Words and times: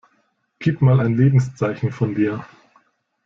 Gib 0.57 0.81
mal 0.81 0.99
ein 0.99 1.15
Lebenszeichen 1.15 1.91
von 1.91 2.15
dir! 2.15 2.43